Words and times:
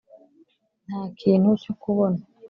nta 0.87 1.01
kintu 1.19 1.49
cyo 1.61 1.73
kubona. 1.81 2.19